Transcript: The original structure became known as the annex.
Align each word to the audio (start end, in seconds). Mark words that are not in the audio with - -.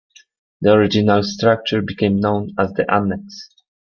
The 0.61 0.71
original 0.71 1.21
structure 1.21 1.83
became 1.83 2.19
known 2.19 2.55
as 2.57 2.73
the 2.73 2.91
annex. 2.91 3.49